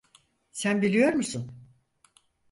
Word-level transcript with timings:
Sen 0.51 0.81
biliyor 0.81 1.13
musun? 1.13 1.51